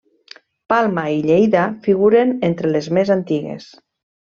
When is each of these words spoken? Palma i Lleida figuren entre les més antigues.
Palma 0.71 1.03
i 1.17 1.19
Lleida 1.25 1.67
figuren 1.89 2.33
entre 2.51 2.73
les 2.73 2.91
més 2.99 3.15
antigues. 3.21 3.71